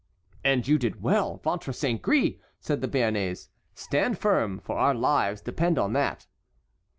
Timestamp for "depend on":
5.41-5.93